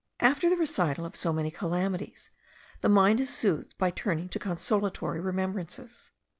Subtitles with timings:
[0.19, 2.31] After the recital of so many calamities,
[2.81, 6.09] the mind is soothed by turning to consolatory remembrances.